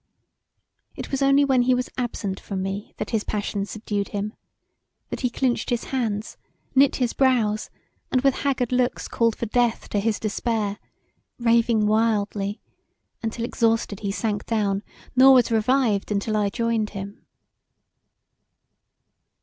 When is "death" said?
9.45-9.89